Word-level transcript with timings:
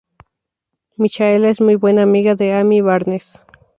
Michaela 0.95 1.49
es 1.51 1.61
muy 1.61 1.75
buena 1.75 2.01
amiga 2.01 2.33
de 2.33 2.53
Amy 2.53 2.81
Barnes. 2.81 3.45